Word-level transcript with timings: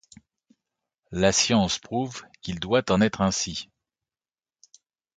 La 1.11 1.31
science 1.31 1.77
prouve 1.77 2.23
qu’il 2.41 2.59
doit 2.59 2.91
en 2.91 3.01
être 3.01 3.21
ainsi. 3.21 3.69